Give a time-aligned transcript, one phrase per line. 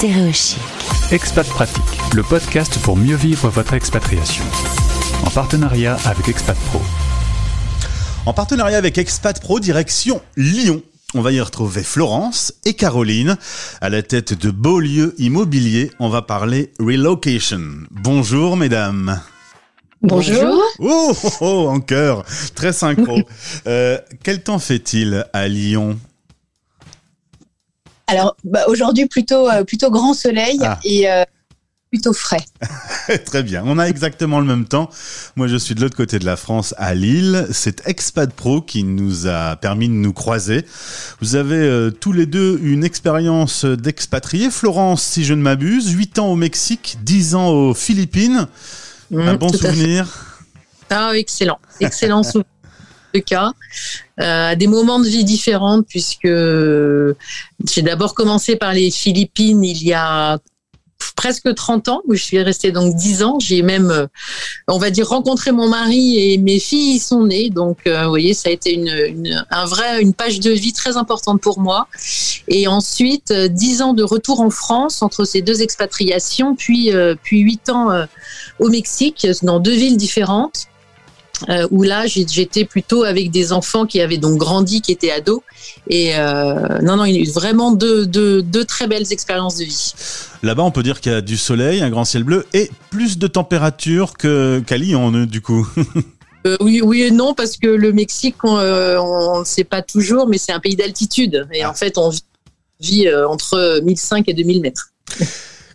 [0.00, 0.58] Stéréochic.
[1.12, 4.44] Expat Pratique, le podcast pour mieux vivre votre expatriation.
[5.26, 6.80] En partenariat avec Expat Pro.
[8.24, 10.80] En partenariat avec Expat Pro, direction Lyon.
[11.12, 13.36] On va y retrouver Florence et Caroline
[13.82, 15.90] à la tête de Beaulieu Immobilier.
[15.98, 17.60] On va parler relocation.
[17.90, 19.20] Bonjour mesdames.
[20.00, 20.62] Bonjour.
[20.78, 22.24] Oh, oh, oh, en cœur,
[22.54, 23.18] très synchro.
[23.66, 25.98] Euh, quel temps fait-il à Lyon?
[28.10, 30.78] Alors bah, aujourd'hui plutôt euh, plutôt grand soleil Ah.
[30.84, 31.24] et euh,
[31.90, 32.44] plutôt frais.
[33.26, 34.90] Très bien, on a exactement le même temps.
[35.34, 37.48] Moi, je suis de l'autre côté de la France, à Lille.
[37.52, 40.64] C'est Expat Pro qui nous a permis de nous croiser.
[41.20, 44.50] Vous avez euh, tous les deux une expérience d'expatrié.
[44.50, 48.46] Florence, si je ne m'abuse, 8 ans au Mexique, 10 ans aux Philippines.
[49.12, 49.58] Un Mm, bon à fait.
[49.58, 50.06] souvenir?
[50.90, 52.46] Ah, excellent, excellent souvenir
[53.18, 53.52] cas.
[54.20, 59.82] Euh, à des moments de vie différents puisque j'ai d'abord commencé par les Philippines il
[59.82, 60.38] y a
[61.16, 63.38] presque 30 ans où je suis restée donc 10 ans.
[63.40, 64.06] J'ai même euh,
[64.68, 67.50] on va dire rencontré mon mari et mes filles y sont nées.
[67.50, 70.96] Donc euh, vous voyez ça a été une, un vrai une page de vie très
[70.96, 71.88] importante pour moi.
[72.48, 76.90] Et ensuite euh, 10 ans de retour en France entre ces deux expatriations puis
[77.22, 78.06] puis 8 ans
[78.58, 80.66] au Mexique dans deux villes différentes
[81.48, 85.40] euh, où là j'étais plutôt avec des enfants qui avaient donc grandi, qui étaient ados.
[85.88, 89.56] Et euh, non, non, il y a eu vraiment deux, deux, deux très belles expériences
[89.56, 89.92] de vie.
[90.42, 93.18] Là-bas, on peut dire qu'il y a du soleil, un grand ciel bleu et plus
[93.18, 95.66] de température que- qu'à Lyon, euh, du coup.
[96.46, 100.38] Euh, oui, oui et non, parce que le Mexique, on ne sait pas toujours, mais
[100.38, 101.46] c'est un pays d'altitude.
[101.52, 101.70] Et Ah.
[101.70, 102.22] en fait, on vit,
[102.80, 104.88] vit, entre 1005 et 2000 mètres.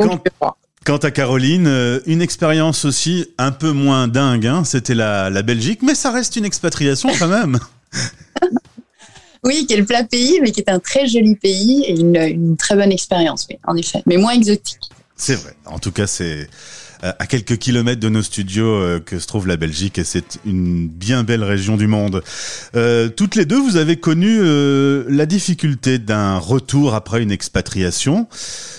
[0.00, 0.46] Donc, euh,
[0.88, 5.42] Quant à Caroline, euh, une expérience aussi un peu moins dingue, hein, c'était la, la
[5.42, 7.58] Belgique, mais ça reste une expatriation quand même.
[9.44, 12.16] Oui, qui est le plat pays, mais qui est un très joli pays et une,
[12.16, 14.80] une très bonne expérience, oui, en effet, mais moins exotique.
[15.14, 15.54] C'est vrai.
[15.66, 16.48] En tout cas, c'est
[17.02, 20.88] à quelques kilomètres de nos studios euh, que se trouve la Belgique et c'est une
[20.88, 22.22] bien belle région du monde.
[22.74, 28.26] Euh, toutes les deux, vous avez connu euh, la difficulté d'un retour après une expatriation,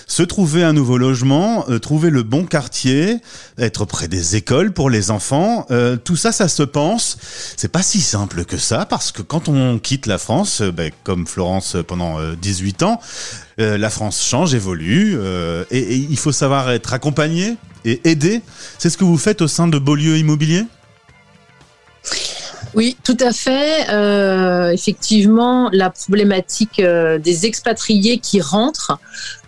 [0.06, 3.18] se trouver un nouveau logement, euh, trouver le bon quartier,
[3.58, 5.66] être près des écoles pour les enfants.
[5.70, 7.16] Euh, tout ça, ça se pense.
[7.56, 10.90] C'est pas si simple que ça parce que quand on quitte la France, euh, ben,
[11.04, 13.00] comme Florence euh, pendant euh, 18 ans,
[13.60, 18.40] euh, la France change, évolue, euh, et, il faut savoir être accompagné et aider.
[18.78, 20.64] C'est ce que vous faites au sein de Beaulieu Immobilier?
[22.74, 23.90] Oui, tout à fait.
[23.90, 28.98] Euh, effectivement, la problématique des expatriés qui rentrent,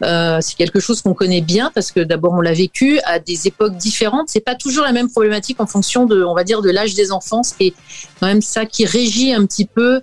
[0.00, 3.76] c'est quelque chose qu'on connaît bien parce que d'abord on l'a vécu à des époques
[3.76, 4.28] différentes.
[4.28, 7.12] C'est pas toujours la même problématique en fonction de, on va dire, de l'âge des
[7.12, 7.44] enfants.
[7.44, 7.74] C'est
[8.18, 10.00] quand même ça qui régit un petit peu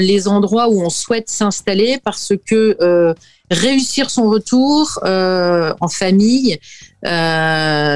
[0.00, 3.14] les endroits où on souhaite s'installer parce que euh,
[3.50, 6.56] réussir son retour euh, en famille, euh,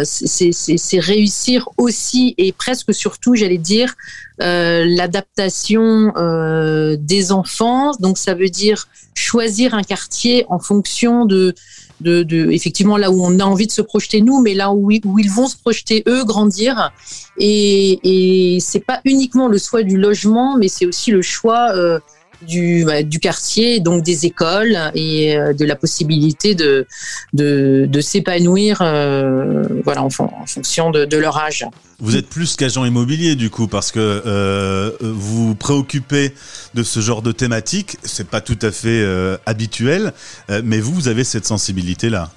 [0.05, 3.95] c'est c'est- réussir aussi et presque surtout, j'allais dire,
[4.43, 7.93] euh, l'adaptation euh, des enfants.
[8.01, 11.55] Donc ça veut dire choisir un quartier en fonction de,
[12.01, 14.91] de, de effectivement là où on a envie de se projeter nous, mais là où,
[14.93, 16.93] où ils vont se projeter eux, grandir.
[17.39, 21.99] Et, et c'est pas uniquement le choix du logement, mais c'est aussi le choix euh,
[22.43, 26.87] du, bah, du quartier, donc des écoles et euh, de la possibilité de,
[27.33, 31.67] de, s'épanouir euh, voilà, en, fon- en fonction de, leur âge.
[32.01, 36.33] Vous êtes plus qu'agent immobilier du coup parce que euh, vous préoccupez
[36.75, 37.97] de ce genre de thématique.
[38.05, 39.05] C'est pas tout à fait
[39.47, 40.13] habituel,
[40.63, 42.31] mais vous, vous avez cette sensibilité là.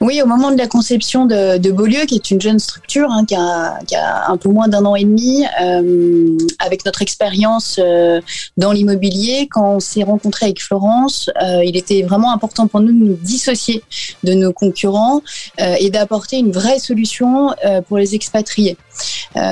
[0.00, 3.24] Oui, au moment de la conception de, de Beaulieu, qui est une jeune structure, hein,
[3.24, 8.20] qui, a, un peu moins d'un an et demi, euh, avec notre expérience euh,
[8.56, 12.92] dans l'immobilier, quand on s'est rencontré avec Florence, euh, il était vraiment important pour nous
[12.92, 13.82] de nous dissocier
[14.22, 15.22] de nos concurrents
[15.58, 17.54] et d'apporter une vraie solution
[17.88, 18.76] pour les expatriés.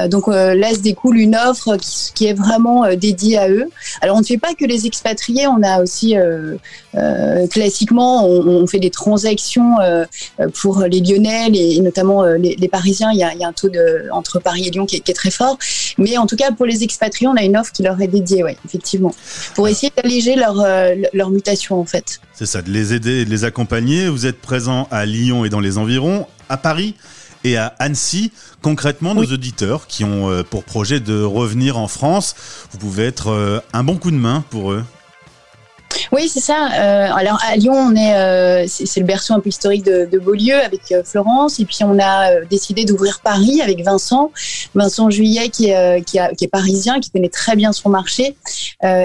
[0.08, 1.76] Donc là se découle une offre
[2.14, 3.68] qui, est vraiment dédiée à eux.
[4.00, 6.14] Alors on ne fait pas que les expatriés, on a aussi
[7.50, 9.76] classiquement on, fait des transactions
[10.60, 13.10] pour les Lyonnais et, notamment euh, les, les Parisiens.
[13.12, 15.00] Il y, a, il y a un taux de, entre Paris et Lyon qui est,
[15.00, 15.58] qui est très fort.
[15.98, 18.42] Mais en tout cas pour les expatriés, on a une offre qui leur est dédiée,
[18.42, 19.14] ouais, effectivement,
[19.54, 22.20] pour essayer d'alléger leur, euh, leur mutation en fait.
[22.34, 24.08] C'est ça, de les aider et de les accompagner.
[24.08, 26.94] Vous êtes présent à Lyon et dans les environs, à Paris
[27.44, 28.32] et à Annecy.
[28.62, 32.34] Concrètement, nos auditeurs qui ont euh, pour projet de revenir en France,
[32.72, 34.84] vous pouvez être euh, un bon coup de main pour eux.
[36.12, 36.68] Oui, c'est ça.
[36.72, 40.18] Euh, alors à Lyon, on est, euh, c'est le berceau un peu historique de, de
[40.18, 44.30] Beaulieu avec euh, Florence, et puis on a euh, décidé d'ouvrir Paris avec Vincent,
[44.74, 48.36] Vincent Juillet qui est, euh, qui, qui, est parisien, qui connaît très bien son marché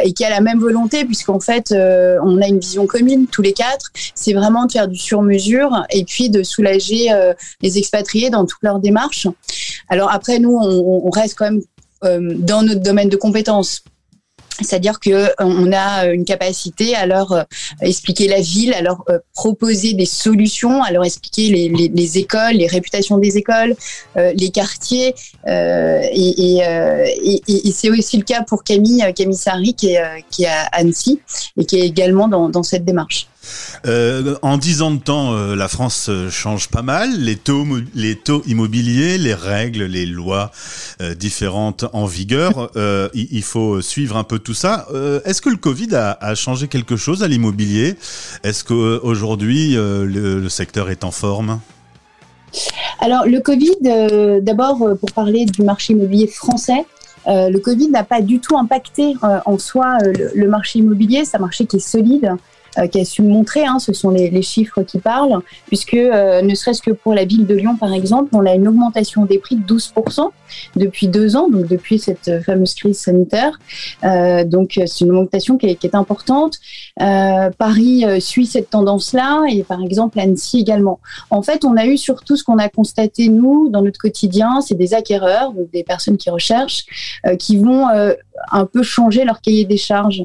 [0.03, 3.53] et qui a la même volonté, puisqu'en fait, on a une vision commune tous les
[3.53, 3.91] quatre.
[4.13, 7.07] C'est vraiment de faire du sur-mesure et puis de soulager
[7.61, 9.27] les expatriés dans toute leur démarche.
[9.87, 11.61] Alors après, nous, on, on reste quand même
[12.01, 13.83] dans notre domaine de compétences
[14.61, 17.43] c'est-à-dire que euh, on a une capacité à leur euh,
[17.81, 22.17] expliquer la ville, à leur euh, proposer des solutions, à leur expliquer les, les, les
[22.17, 23.75] écoles, les réputations des écoles,
[24.15, 25.13] les quartiers.
[25.47, 26.61] et,
[27.73, 31.19] c'est aussi le cas pour Camille, Camille Sarri qui est, à Annecy
[31.57, 33.27] et qui est également dans cette démarche.
[33.85, 37.11] Euh, en dix ans de temps, euh, la France change pas mal.
[37.17, 37.65] Les taux,
[37.95, 40.51] les taux immobiliers, les règles, les lois
[41.01, 42.71] euh, différentes en vigueur.
[43.13, 44.87] Il, faut suivre un peu tout ça.
[45.25, 47.95] Est-ce que le Covid a, a, changé quelque chose à l'immobilier?
[48.43, 51.59] Est-ce qu'aujourd'hui le, le secteur est en forme?
[52.99, 56.85] Alors le Covid, d'abord pour parler du marché immobilier français,
[57.27, 60.79] euh, le Covid n'a pas du tout impacté euh, en soi euh, le, le, marché
[60.79, 61.25] immobilier.
[61.25, 62.31] C'est un marché qui est solide,
[62.87, 66.91] qui a su montrer, hein, ce sont les, chiffres qui parlent, puisque ne serait-ce que
[66.91, 70.29] pour la ville de Lyon, par exemple, on a une augmentation des prix de 12%
[70.75, 73.59] depuis deux ans, donc depuis cette fameuse crise sanitaire.
[74.45, 76.59] donc c'est une augmentation qui est, qui est importante.
[76.97, 80.99] Paris suit cette tendance-là et par exemple Annecy également.
[81.29, 84.75] En fait, on a eu surtout ce qu'on a constaté, nous, dans notre quotidien, c'est
[84.75, 86.85] des acquéreurs, donc des personnes qui recherchent,
[87.25, 88.13] euh, qui vont euh,
[88.51, 90.23] un peu changer leur cahier des charges.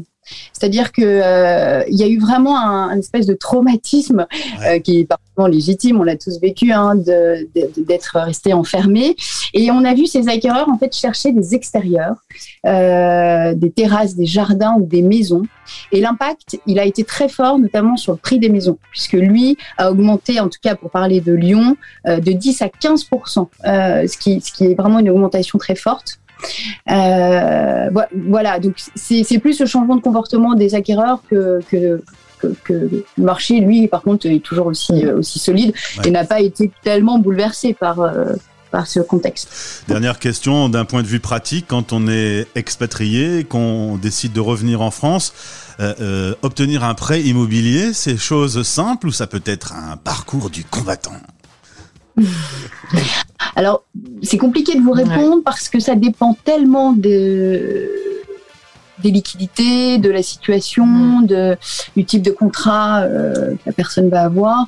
[0.52, 4.26] C'est-à-dire que euh, y a eu vraiment un, un espèce de traumatisme
[4.60, 4.76] ouais.
[4.76, 9.16] euh, qui est parfaitement légitime, on l'a tous vécu, hein, d'être resté enfermé.
[9.52, 12.16] Et on a vu ces acquéreurs en fait chercher des extérieurs,
[12.66, 15.42] euh, des terrasses, des jardins ou des maisons.
[15.92, 19.56] Et l'impact, il a été très fort, notamment sur le prix des maisons, puisque lui
[19.78, 21.76] a augmenté, en tout cas pour parler de Lyon,
[22.06, 23.08] de 10 à 15
[23.64, 26.18] ce qui, ce qui est vraiment une augmentation très forte.
[26.90, 27.90] Euh,
[28.28, 32.00] voilà, donc c'est plus le changement de comportement des acquéreurs que, que,
[32.68, 36.08] le marché, lui, par contre, est toujours aussi, aussi solide ouais.
[36.08, 38.34] et n'a pas été tellement bouleversé par, euh,
[38.74, 39.84] par ce contexte.
[39.86, 44.82] Dernière question, d'un point de vue pratique, quand on est expatrié, qu'on décide de revenir
[44.82, 45.32] en France,
[45.78, 50.50] euh, euh, obtenir un prêt immobilier, c'est chose simple ou ça peut être un parcours
[50.50, 51.12] du combattant?
[53.56, 53.84] alors,
[54.22, 55.42] c'est compliqué de vous répondre ouais.
[55.44, 57.90] parce que ça dépend tellement de
[59.00, 61.26] des liquidités, de la situation, mmh.
[61.26, 61.56] de,
[61.96, 64.66] du type de contrat euh, que la personne va avoir.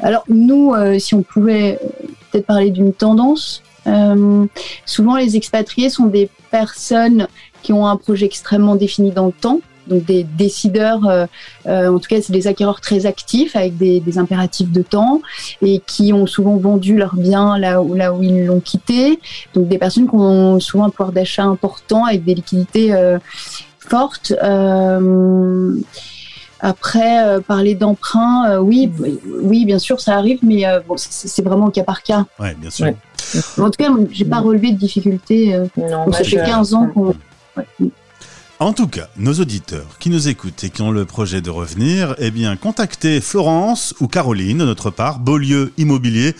[0.00, 1.78] Alors nous, euh, si on pouvait
[2.30, 4.46] peut-être parler d'une tendance, euh,
[4.86, 7.28] souvent les expatriés sont des personnes
[7.62, 11.26] qui ont un projet extrêmement défini dans le temps, donc des décideurs, euh,
[11.66, 15.20] euh, en tout cas c'est des acquéreurs très actifs avec des, des, impératifs de temps
[15.62, 19.20] et qui ont souvent vendu leurs biens là où, là où ils l'ont quitté.
[19.54, 23.18] Donc des personnes qui ont souvent un pouvoir d'achat important avec des liquidités euh,
[23.78, 24.32] fortes.
[26.58, 28.90] Après, parler d'emprunt, oui,
[29.42, 32.24] oui, bien sûr, ça arrive, mais bon, c'est vraiment au cas par cas.
[32.40, 32.86] Oui, bien sûr.
[32.86, 32.96] Ouais.
[33.58, 35.54] En tout cas, j'ai pas relevé de difficultés.
[35.76, 37.14] non, ça fait 15 ans qu'on.
[37.56, 37.90] Ouais.
[38.58, 42.14] En tout cas, nos auditeurs qui nous écoutent et qui ont le projet de revenir,
[42.16, 46.34] eh bien, contactez Florence ou Caroline de notre part, Beaulieu Immobilier.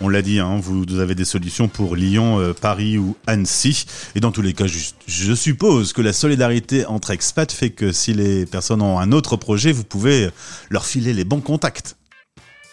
[0.00, 3.86] On l'a dit, hein, vous avez des solutions pour Lyon, euh, Paris ou Annecy.
[4.16, 8.14] Et dans tous les cas, je, suppose que la solidarité entre expats fait que si
[8.14, 10.30] les personnes ont un autre projet, vous pouvez
[10.70, 11.96] leur filer les bons contacts.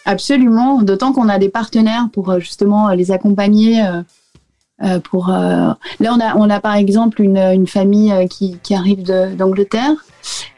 [0.06, 3.80] Absolument, d'autant qu'on a des partenaires pour euh, justement les accompagner.
[4.82, 8.26] Euh euh, pour euh, là on a on a par exemple une, une famille euh,
[8.26, 9.92] qui, qui arrive d'Angleterre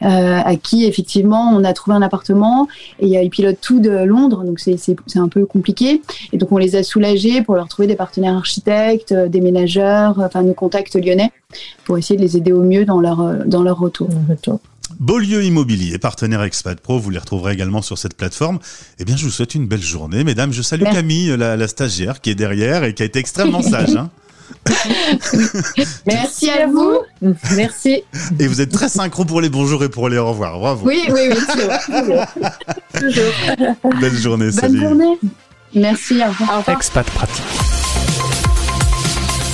[0.02, 4.44] euh, à qui effectivement on a trouvé un appartement et ils pilotent tout de Londres
[4.44, 7.96] donc c'est un peu compliqué et donc on les a soulagés pour leur trouver des
[7.96, 11.32] partenaires architectes des ménageurs enfin nos contacts lyonnais
[11.84, 14.08] pour essayer de les aider au mieux dans leur dans leur retour.
[14.98, 18.58] Beaulieu Immobilier, partenaire Expat Pro, vous les retrouverez également sur cette plateforme.
[18.98, 20.52] Eh bien, je vous souhaite une belle journée, mesdames.
[20.52, 20.96] Je salue Merci.
[20.96, 23.96] Camille, la, la, stagiaire, qui est derrière et qui a été extrêmement sage.
[23.96, 24.10] Hein.
[26.06, 27.00] Merci à vous.
[27.54, 28.02] Merci.
[28.38, 30.58] Et vous êtes très synchro pour les bonjours et pour les au revoir.
[30.58, 30.86] Bravo.
[30.86, 31.36] Oui, oui, oui.
[31.52, 32.26] Toujours.
[32.94, 34.00] toujours.
[34.00, 34.46] Belle journée.
[34.46, 34.80] Bonne salut.
[34.80, 35.18] journée.
[35.74, 36.14] Merci.
[36.22, 36.56] Au revoir.
[36.56, 36.76] Au revoir.
[36.76, 37.44] Expat Pratique.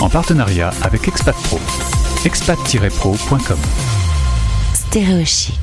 [0.00, 1.58] En partenariat avec Expat Pro.
[2.24, 3.58] expat-pro.com
[4.96, 5.56] Stéréo chic.